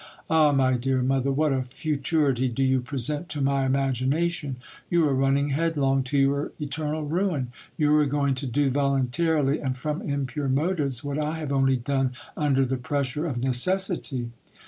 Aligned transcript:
Ah! 0.31 0.51
my 0.51 0.73
dear 0.77 1.03
mother, 1.03 1.31
what 1.31 1.53
a 1.53 1.61
futurity 1.61 2.49
do 2.49 2.63
you 2.63 2.81
present 2.81 3.29
to 3.29 3.39
my 3.39 3.67
imagina 3.67 4.31
tion! 4.31 4.55
You 4.89 5.07
are 5.07 5.13
running 5.13 5.49
headlong 5.49 6.01
to 6.05 6.17
your 6.17 6.53
eternal 6.59 7.03
ruin. 7.05 7.51
You 7.77 7.95
are 7.97 8.07
going 8.07 8.33
to 8.41 8.47
do 8.47 8.71
voluntarily, 8.71 9.59
and 9.59 9.77
from 9.77 10.01
impure 10.01 10.49
motives, 10.49 11.03
what 11.03 11.19
I 11.19 11.37
have 11.37 11.51
only 11.53 11.75
done 11.77 12.13
under 12.35 12.65
the 12.65 12.77
pres 12.77 13.05
sure 13.09 13.27
of 13.27 13.37
necessity. 13.37 14.31